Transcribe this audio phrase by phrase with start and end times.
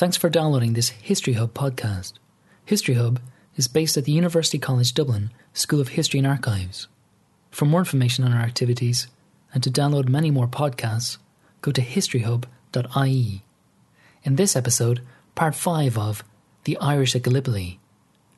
[0.00, 2.14] Thanks for downloading this History Hub podcast.
[2.64, 3.20] History Hub
[3.56, 6.88] is based at the University College Dublin School of History and Archives.
[7.50, 9.08] For more information on our activities
[9.52, 11.18] and to download many more podcasts,
[11.60, 13.42] go to historyhub.ie.
[14.22, 15.02] In this episode,
[15.34, 16.24] part 5 of
[16.64, 17.78] The Irish at Gallipoli,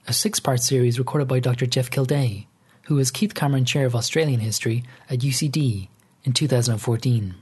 [0.09, 1.67] a six part series recorded by Dr.
[1.67, 2.47] Jeff Kildea,
[2.87, 5.87] who was Keith Cameron Chair of Australian History at UCD
[6.25, 7.37] in 2014.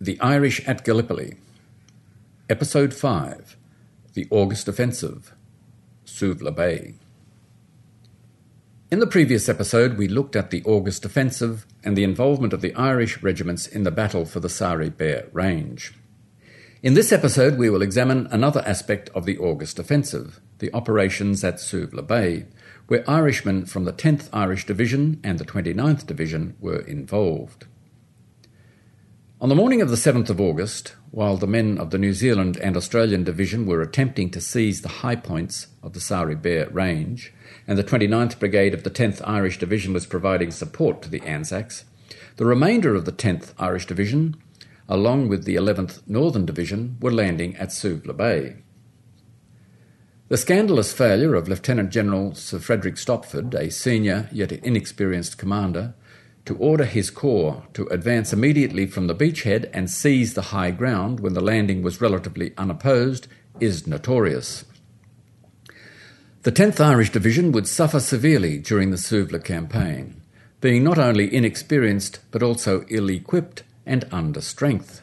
[0.00, 1.38] The Irish at Gallipoli.
[2.50, 3.56] Episode 5
[4.14, 5.32] The August Offensive,
[6.04, 6.94] Suvla Bay.
[8.90, 12.74] In the previous episode, we looked at the August Offensive and the involvement of the
[12.74, 15.94] Irish regiments in the battle for the Sari Bair Range.
[16.82, 21.54] In this episode, we will examine another aspect of the August Offensive, the operations at
[21.54, 22.46] Suvla Bay,
[22.88, 27.66] where Irishmen from the 10th Irish Division and the 29th Division were involved.
[29.40, 32.56] On the morning of the 7th of August, while the men of the New Zealand
[32.56, 37.32] and Australian Division were attempting to seize the high points of the Sari Bair Range,
[37.68, 41.84] and the 29th Brigade of the 10th Irish Division was providing support to the Anzacs,
[42.38, 44.36] the remainder of the 10th Irish Division,
[44.88, 48.56] along with the 11th Northern Division, were landing at Suvla Bay.
[50.28, 55.92] The scandalous failure of Lieutenant General Sir Frederick Stopford, a senior yet inexperienced commander,
[56.44, 61.20] to order his corps to advance immediately from the beachhead and seize the high ground
[61.20, 63.28] when the landing was relatively unopposed
[63.60, 64.64] is notorious.
[66.42, 70.20] The 10th Irish Division would suffer severely during the Suvla campaign,
[70.60, 75.02] being not only inexperienced but also ill equipped and under strength.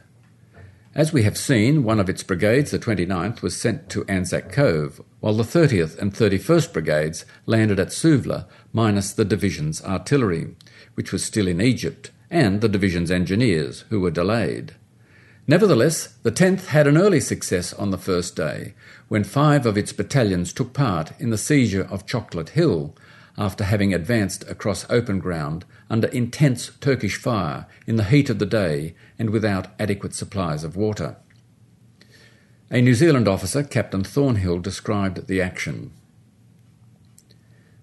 [0.99, 4.99] As we have seen, one of its brigades, the 29th, was sent to Anzac Cove,
[5.21, 10.57] while the 30th and 31st Brigades landed at Suvla minus the division's artillery,
[10.95, 14.75] which was still in Egypt, and the division's engineers, who were delayed.
[15.47, 18.73] Nevertheless, the 10th had an early success on the first day,
[19.07, 22.93] when five of its battalions took part in the seizure of Chocolate Hill,
[23.39, 28.45] after having advanced across open ground under intense Turkish fire in the heat of the
[28.45, 31.15] day and without adequate supplies of water.
[32.69, 35.91] A New Zealand officer, Captain Thornhill, described the action.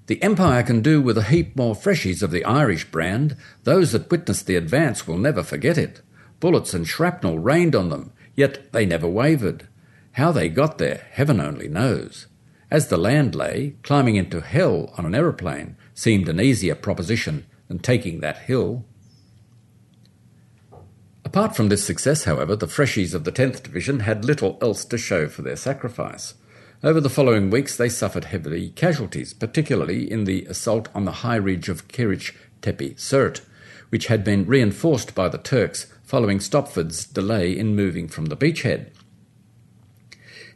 [0.07, 3.35] The Empire can do with a heap more freshies of the Irish brand.
[3.65, 6.03] Those that witnessed the advance will never forget it.
[6.39, 9.67] Bullets and shrapnel rained on them, yet they never wavered.
[10.13, 12.27] How they got there, heaven only knows.
[12.71, 17.79] As the land lay, climbing into hell on an aeroplane seemed an easier proposition than
[17.79, 18.85] taking that hill.
[21.25, 24.99] Apart from this success, however, the Freshies of the 10th Division had little else to
[24.99, 26.35] show for their sacrifice.
[26.83, 31.37] Over the following weeks, they suffered heavy casualties, particularly in the assault on the high
[31.37, 33.43] ridge of Kiretch Tepe Sirt,
[33.91, 38.91] which had been reinforced by the Turks following Stopford's delay in moving from the beachhead.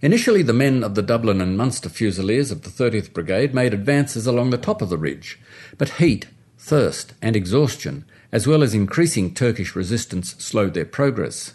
[0.02, 4.26] Initially, the men of the Dublin and Munster Fusiliers of the 30th Brigade made advances
[4.26, 5.38] along the top of the ridge,
[5.76, 11.52] but heat, thirst, and exhaustion, as well as increasing Turkish resistance, slowed their progress.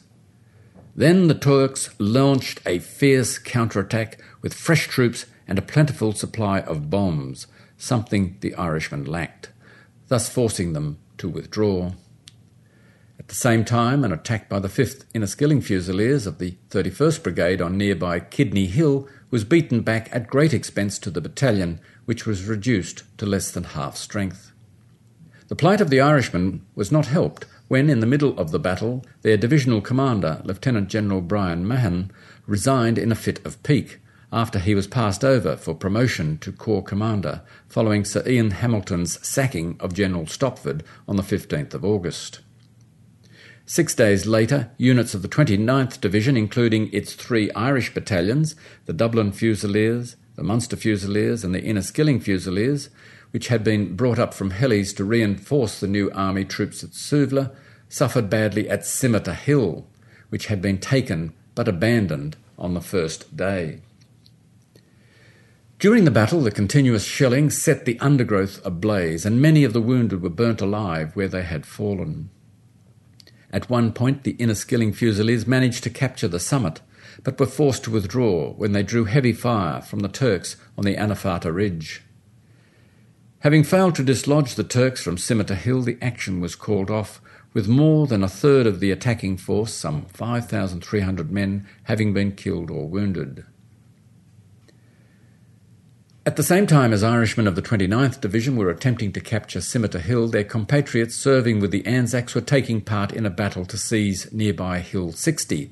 [0.96, 6.90] Then the Turks launched a fierce counterattack with fresh troops and a plentiful supply of
[6.92, 9.50] bombs, something the Irishmen lacked,
[10.08, 11.94] thus forcing them to withdraw.
[13.18, 17.62] At the same time, an attack by the 5th Inniskilling Fusiliers of the 31st Brigade
[17.62, 22.46] on nearby Kidney Hill was beaten back at great expense to the battalion, which was
[22.46, 24.52] reduced to less than half strength.
[25.48, 29.04] The plight of the Irishmen was not helped when, in the middle of the battle,
[29.22, 32.12] their divisional commander, Lieutenant General Bryan Mahon,
[32.46, 34.00] resigned in a fit of pique
[34.32, 39.78] after he was passed over for promotion to Corps Commander following Sir Ian Hamilton's sacking
[39.80, 42.42] of General Stopford on the 15th of August.
[43.68, 48.56] Six days later, units of the 29th Division, including its three Irish battalions,
[48.86, 52.90] the Dublin Fusiliers, the Munster Fusiliers, and the Inniskilling Fusiliers,
[53.32, 57.56] which had been brought up from Helles to reinforce the new army troops at Suvla,
[57.90, 59.88] suffered badly at Scimitar Hill,
[60.30, 63.82] which had been taken but abandoned on the first day.
[65.80, 70.22] During the battle, the continuous shelling set the undergrowth ablaze, and many of the wounded
[70.22, 72.30] were burnt alive where they had fallen.
[73.52, 76.82] At one point, the Inniskilling Fusiliers managed to capture the summit,
[77.24, 80.96] but were forced to withdraw when they drew heavy fire from the Turks on the
[80.96, 82.02] Anafarta Ridge.
[83.40, 87.22] Having failed to dislodge the Turks from Scimitar Hill, the action was called off,
[87.54, 92.70] with more than a third of the attacking force, some 5,300 men, having been killed
[92.70, 93.46] or wounded.
[96.28, 100.02] At the same time as Irishmen of the 29th Division were attempting to capture Scimitar
[100.02, 104.34] Hill, their compatriots serving with the Anzacs were taking part in a battle to seize
[104.34, 105.72] nearby Hill 60.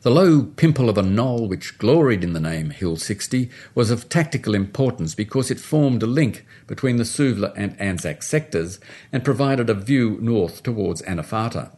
[0.00, 4.08] The low pimple of a knoll which gloried in the name Hill 60 was of
[4.08, 8.80] tactical importance because it formed a link between the Suvla and Anzac sectors
[9.12, 11.75] and provided a view north towards Anafarta.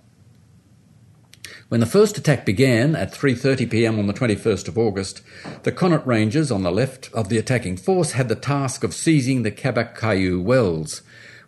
[1.69, 3.99] When the first attack began at 3:30 p.m.
[3.99, 5.21] on the 21st of August,
[5.65, 9.43] the Connaught Rangers on the left of the attacking force had the task of seizing
[9.43, 11.03] the Kabak Kuyu wells,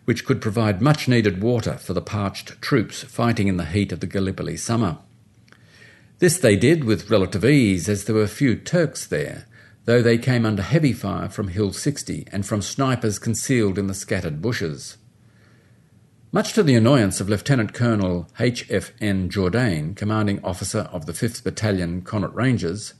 [0.05, 3.99] which could provide much needed water for the parched troops fighting in the heat of
[3.99, 4.99] the Gallipoli summer.
[6.19, 9.47] This they did with relative ease, as there were few Turks there,
[9.85, 13.95] though they came under heavy fire from Hill 60 and from snipers concealed in the
[13.95, 14.97] scattered bushes.
[16.33, 19.27] Much to the annoyance of Lieutenant Colonel H.F.N.
[19.27, 22.93] Jourdain, commanding officer of the 5th Battalion Connaught Rangers,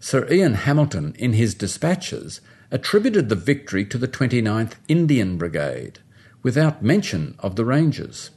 [0.00, 2.40] Sir Ian Hamilton, in his dispatches,
[2.72, 6.00] attributed the victory to the 29th Indian Brigade,
[6.42, 8.30] without mention of the Rangers.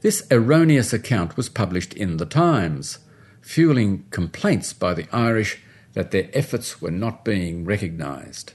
[0.00, 3.00] This erroneous account was published in the Times,
[3.42, 5.60] fueling complaints by the Irish
[5.92, 8.54] that their efforts were not being recognised.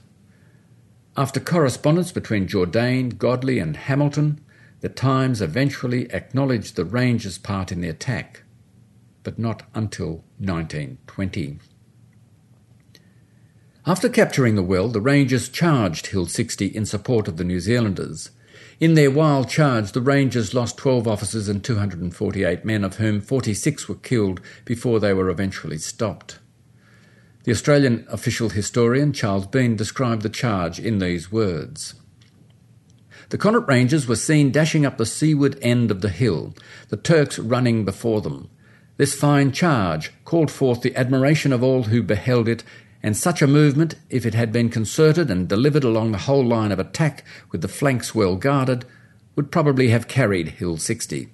[1.16, 4.40] After correspondence between Jourdain, Godley, and Hamilton,
[4.80, 8.42] the Times eventually acknowledged the Rangers' part in the attack,
[9.22, 11.58] but not until 1920.
[13.86, 18.30] After capturing the well, the Rangers charged Hill 60 in support of the New Zealanders.
[18.78, 23.88] In their wild charge, the Rangers lost 12 officers and 248 men, of whom 46
[23.88, 26.38] were killed before they were eventually stopped.
[27.44, 31.94] The Australian official historian Charles Bean described the charge in these words.
[33.30, 36.54] The Connaught Rangers were seen dashing up the seaward end of the hill,
[36.88, 38.48] the Turks running before them.
[38.96, 42.64] This fine charge called forth the admiration of all who beheld it,
[43.02, 46.72] and such a movement, if it had been concerted and delivered along the whole line
[46.72, 47.22] of attack
[47.52, 48.86] with the flanks well guarded,
[49.36, 51.28] would probably have carried Hill 60.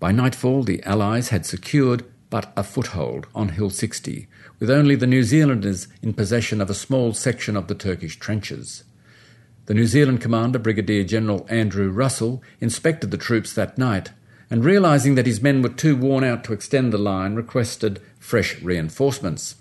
[0.00, 4.26] By nightfall, the Allies had secured but a foothold on Hill 60,
[4.58, 8.84] with only the New Zealanders in possession of a small section of the Turkish trenches.
[9.66, 14.10] The New Zealand commander, Brigadier General Andrew Russell, inspected the troops that night
[14.50, 18.60] and, realising that his men were too worn out to extend the line, requested fresh
[18.60, 19.56] reinforcements.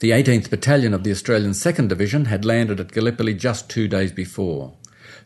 [0.00, 4.12] The 18th Battalion of the Australian 2nd Division had landed at Gallipoli just two days
[4.12, 4.74] before.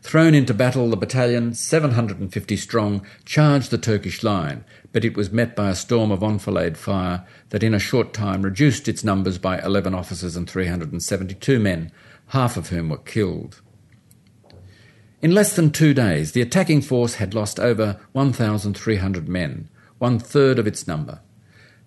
[0.01, 5.55] Thrown into battle, the battalion, 750 strong, charged the Turkish line, but it was met
[5.55, 9.59] by a storm of enfilade fire that in a short time reduced its numbers by
[9.61, 11.91] 11 officers and 372 men,
[12.31, 13.61] half of whom were killed.
[15.21, 19.69] In less than two days, the attacking force had lost over 1,300 men,
[19.99, 21.19] one third of its number.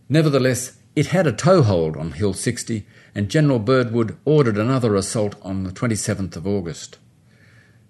[0.09, 5.65] Nevertheless, it had a toehold on Hill 60, and General Birdwood ordered another assault on
[5.65, 6.99] the 27th of August.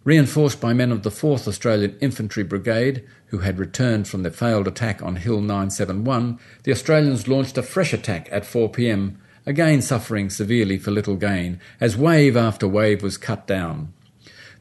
[0.05, 4.69] Reinforced by men of the 4th Australian Infantry Brigade, who had returned from their failed
[4.69, 10.31] attack on Hill 971, the Australians launched a fresh attack at 4 pm again suffering
[10.31, 13.93] severely for little gain, as wave after wave was cut down.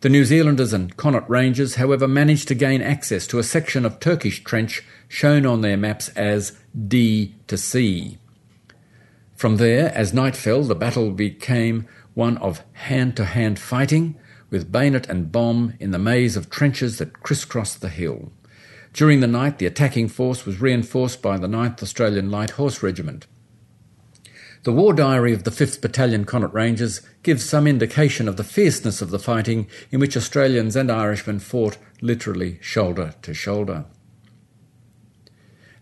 [0.01, 3.99] The New Zealanders and Connaught Rangers, however, managed to gain access to a section of
[3.99, 6.57] Turkish trench shown on their maps as
[6.87, 8.17] D to C.
[9.35, 14.15] From there, as night fell, the battle became one of hand to hand fighting,
[14.49, 18.31] with bayonet and bomb in the maze of trenches that crisscrossed the hill.
[18.93, 23.25] During the night, the attacking force was reinforced by the 9th Australian Light Horse Regiment.
[24.63, 29.01] The war diary of the 5th Battalion Connaught Rangers gives some indication of the fierceness
[29.01, 33.83] of the fighting in which Australians and Irishmen fought literally shoulder to shoulder.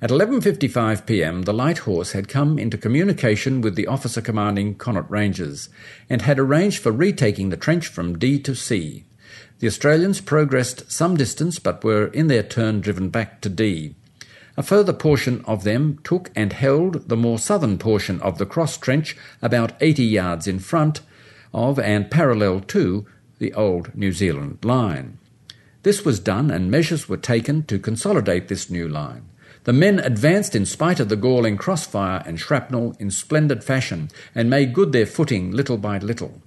[0.01, 5.11] At 11:55 p.m., the light horse had come into communication with the officer commanding Connaught
[5.11, 5.69] Rangers
[6.09, 9.05] and had arranged for retaking the trench from D to C.
[9.59, 13.93] The Australians progressed some distance but were in their turn driven back to D.
[14.61, 18.77] A further portion of them took and held the more southern portion of the cross
[18.77, 21.01] trench about 80 yards in front
[21.51, 23.07] of and parallel to
[23.39, 25.17] the old New Zealand line.
[25.81, 29.23] This was done and measures were taken to consolidate this new line.
[29.63, 34.47] The men advanced in spite of the galling crossfire and shrapnel in splendid fashion and
[34.47, 36.39] made good their footing little by little.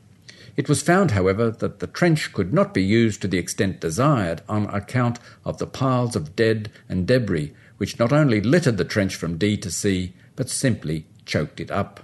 [0.57, 4.43] It was found, however, that the trench could not be used to the extent desired
[4.49, 9.17] on account of the piles of dead and debris which not only littered the trench
[9.17, 12.01] from D to C, but simply choked it up.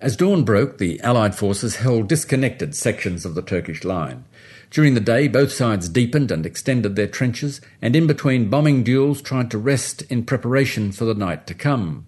[0.00, 4.24] As dawn broke, the Allied forces held disconnected sections of the Turkish line.
[4.70, 9.22] During the day, both sides deepened and extended their trenches, and in between bombing duels
[9.22, 12.06] tried to rest in preparation for the night to come.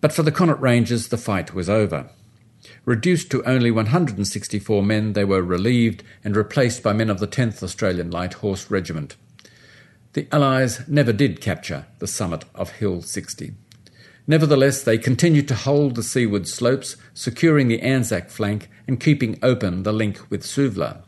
[0.00, 2.10] But for the Connaught Rangers, the fight was over.
[2.84, 7.62] Reduced to only 164 men, they were relieved and replaced by men of the 10th
[7.62, 9.16] Australian Light Horse Regiment.
[10.14, 13.54] The Allies never did capture the summit of Hill 60.
[14.26, 19.82] Nevertheless, they continued to hold the seaward slopes, securing the Anzac flank and keeping open
[19.82, 21.02] the link with Suvla.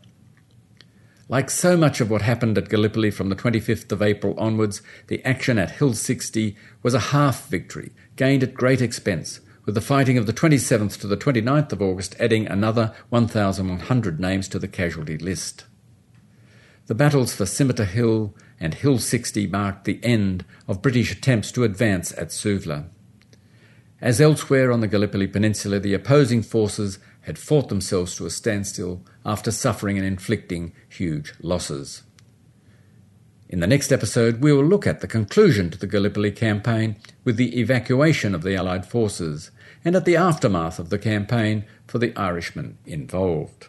[1.27, 5.23] Like so much of what happened at Gallipoli from the 25th of April onwards, the
[5.23, 10.17] action at Hill 60 was a half victory, gained at great expense, with the fighting
[10.17, 15.17] of the 27th to the 29th of August adding another 1,100 names to the casualty
[15.17, 15.65] list.
[16.87, 21.63] The battles for Scimitar Hill and Hill 60 marked the end of British attempts to
[21.63, 22.85] advance at Suvla.
[23.99, 29.03] As elsewhere on the Gallipoli Peninsula, the opposing forces had fought themselves to a standstill
[29.25, 32.03] after suffering and inflicting huge losses.
[33.49, 37.35] In the next episode, we will look at the conclusion to the Gallipoli campaign with
[37.35, 39.51] the evacuation of the Allied forces
[39.83, 43.67] and at the aftermath of the campaign for the Irishmen involved.